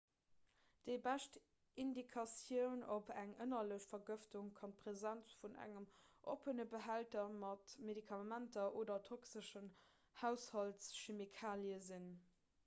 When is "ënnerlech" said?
3.45-3.85